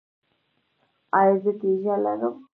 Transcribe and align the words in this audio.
ایا 1.17 1.33
زه 1.43 1.51
تیږه 1.59 1.95
لرم؟ 2.03 2.35